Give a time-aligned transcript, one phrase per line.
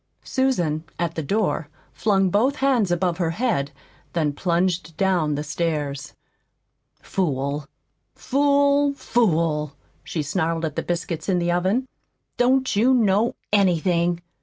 [0.23, 3.71] Susan, at the door, flung both hands above her head,
[4.13, 6.15] then plunged down the stairs.
[7.03, 7.67] "Fool!
[8.15, 8.95] FOOL!
[8.95, 11.87] FOOL!" she snarled at the biscuits in the oven.
[12.35, 14.23] "Don't you know ANYTHING?"